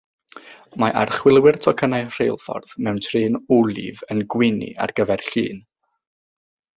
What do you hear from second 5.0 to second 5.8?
gyfer llun